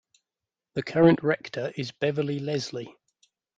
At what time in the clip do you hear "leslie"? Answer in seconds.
2.39-2.91